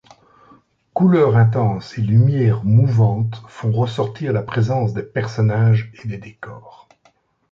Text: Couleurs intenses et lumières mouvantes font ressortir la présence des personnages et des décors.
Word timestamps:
Couleurs 0.95 1.37
intenses 1.37 1.99
et 1.99 2.01
lumières 2.01 2.65
mouvantes 2.65 3.43
font 3.47 3.71
ressortir 3.71 4.33
la 4.33 4.41
présence 4.41 4.93
des 4.95 5.03
personnages 5.03 5.91
et 6.03 6.07
des 6.07 6.17
décors. 6.17 6.87